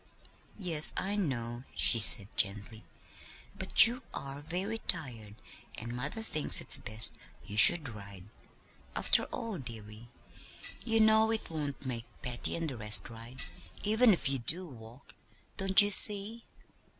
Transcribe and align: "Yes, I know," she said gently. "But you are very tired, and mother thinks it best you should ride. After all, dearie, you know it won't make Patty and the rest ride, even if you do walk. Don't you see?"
"Yes, 0.57 0.93
I 0.97 1.15
know," 1.15 1.63
she 1.75 1.99
said 1.99 2.27
gently. 2.35 2.83
"But 3.55 3.85
you 3.85 4.01
are 4.15 4.41
very 4.41 4.79
tired, 4.79 5.35
and 5.77 5.93
mother 5.95 6.23
thinks 6.23 6.59
it 6.59 6.75
best 6.83 7.13
you 7.45 7.55
should 7.55 7.87
ride. 7.87 8.23
After 8.95 9.25
all, 9.25 9.59
dearie, 9.59 10.09
you 10.83 10.99
know 11.01 11.29
it 11.29 11.51
won't 11.51 11.85
make 11.85 12.05
Patty 12.23 12.55
and 12.55 12.67
the 12.67 12.77
rest 12.77 13.11
ride, 13.11 13.43
even 13.83 14.11
if 14.11 14.27
you 14.27 14.39
do 14.39 14.65
walk. 14.65 15.13
Don't 15.57 15.83
you 15.83 15.91
see?" 15.91 16.45